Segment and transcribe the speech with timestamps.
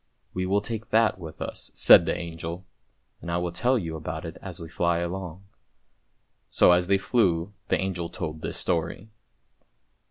[0.33, 2.65] "We will take that with us," said the angel;"
[3.29, 5.43] I will tell you about it as we fly along."
[6.49, 9.11] So as they flew the angel told this story.